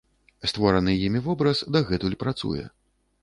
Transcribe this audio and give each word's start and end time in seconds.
Створаны 0.51 0.95
імі 1.09 1.19
вобраз 1.27 1.61
дагэтуль 1.77 2.17
працуе. 2.23 2.65